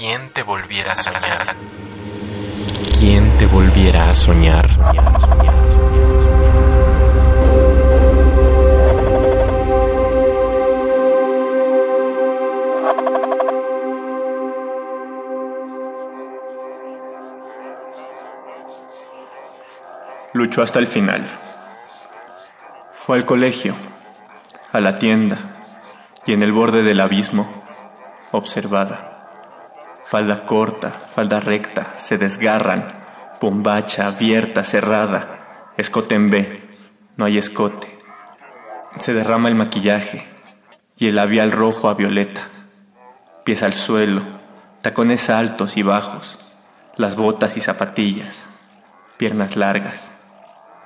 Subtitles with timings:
[0.00, 1.56] ¿Quién te volviera a soñar?
[2.98, 4.66] ¿Quién te volviera a soñar?
[20.32, 21.28] Luchó hasta el final.
[22.94, 23.74] Fue al colegio,
[24.72, 25.36] a la tienda
[26.24, 27.52] y en el borde del abismo,
[28.32, 29.09] observada.
[30.04, 32.86] Falda corta, falda recta, se desgarran,
[33.40, 36.62] bombacha abierta, cerrada, escote en B,
[37.16, 37.98] no hay escote.
[38.98, 40.26] Se derrama el maquillaje
[40.96, 42.42] y el labial rojo a violeta.
[43.44, 44.22] Pies al suelo,
[44.82, 46.38] tacones altos y bajos,
[46.96, 48.46] las botas y zapatillas,
[49.16, 50.10] piernas largas,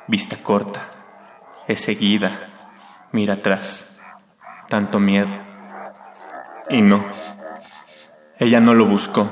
[0.07, 0.81] vista corta,
[1.67, 2.49] es seguida,
[3.13, 4.01] mira atrás,
[4.69, 5.33] tanto miedo.
[6.69, 7.05] Y no,
[8.45, 9.31] ella no lo buscó.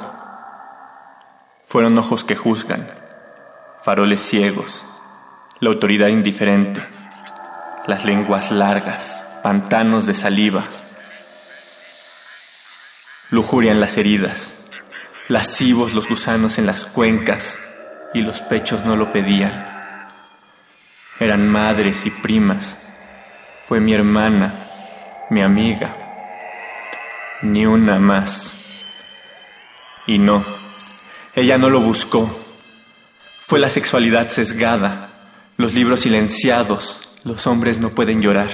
[1.65, 2.89] Fueron ojos que juzgan,
[3.83, 4.84] faroles ciegos,
[5.61, 6.83] la autoridad indiferente,
[7.87, 10.64] las lenguas largas, pantanos de saliva,
[13.31, 14.69] lujuria en las heridas,
[15.28, 17.59] lascivos los gusanos en las cuencas
[18.12, 19.72] y los pechos no lo pedían
[21.22, 22.77] eran madres y primas.
[23.67, 24.53] Fue mi hermana,
[25.31, 25.94] mi amiga.
[27.42, 28.62] Ni una más.
[30.06, 30.45] Y no,
[31.34, 32.28] ella no lo buscó.
[33.41, 35.11] Fue la sexualidad sesgada,
[35.56, 38.48] los libros silenciados, los hombres no pueden llorar.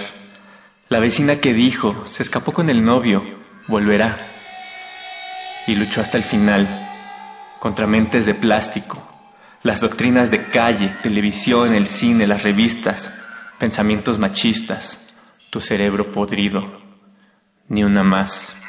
[0.88, 3.24] La vecina que dijo, se escapó con el novio,
[3.66, 4.27] volverá.
[5.66, 6.88] Y luchó hasta el final,
[7.58, 9.06] contra mentes de plástico,
[9.62, 13.12] las doctrinas de calle, televisión, el cine, las revistas,
[13.58, 15.14] pensamientos machistas,
[15.50, 16.80] tu cerebro podrido,
[17.68, 18.62] ni una más.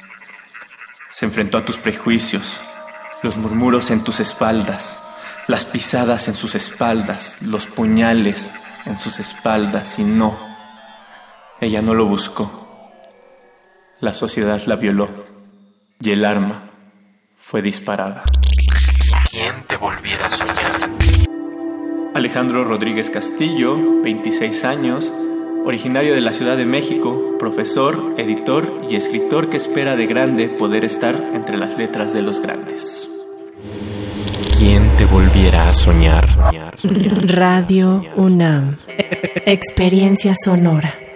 [1.11, 2.59] Se enfrentó a tus prejuicios,
[3.22, 5.00] los murmuros en tus espaldas,
[5.48, 8.52] las pisadas en sus espaldas, los puñales
[8.86, 10.38] en sus espaldas y no,
[11.60, 12.67] ella no lo buscó.
[13.99, 15.10] La sociedad la violó
[15.99, 16.71] y el arma
[17.38, 18.23] fue disparada.
[19.30, 20.89] ¿Quién te volviera a soñar?
[22.14, 25.11] Alejandro Rodríguez Castillo, 26 años,
[25.66, 30.86] originario de la Ciudad de México, profesor, editor y escritor que espera de grande poder
[30.86, 33.08] estar entre las letras de los grandes.
[34.59, 36.27] ¿Quién te volviera a soñar?
[37.23, 38.75] Radio UNAM.
[39.45, 41.08] Experiencia sonora.